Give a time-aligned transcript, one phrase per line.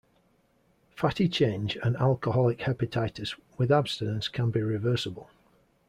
[0.95, 5.29] Fatty change and alcoholic hepatitis with abstinence can be reversible.